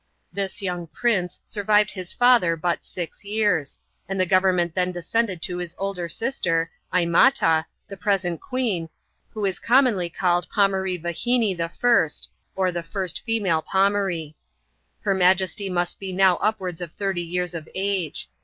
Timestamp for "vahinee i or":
10.99-12.71